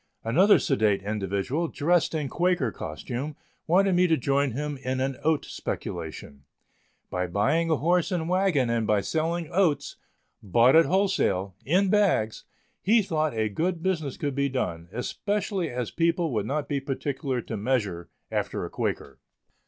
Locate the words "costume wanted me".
2.71-4.07